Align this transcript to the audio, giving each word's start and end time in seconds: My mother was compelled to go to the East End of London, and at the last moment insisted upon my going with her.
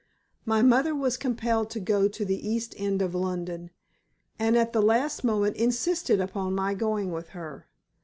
My 0.45 0.63
mother 0.63 0.95
was 0.95 1.15
compelled 1.15 1.69
to 1.69 1.79
go 1.79 2.07
to 2.07 2.25
the 2.25 2.49
East 2.49 2.73
End 2.75 3.03
of 3.03 3.13
London, 3.13 3.69
and 4.39 4.57
at 4.57 4.73
the 4.73 4.81
last 4.81 5.23
moment 5.23 5.57
insisted 5.57 6.19
upon 6.19 6.55
my 6.55 6.73
going 6.73 7.11
with 7.11 7.29
her. 7.37 7.67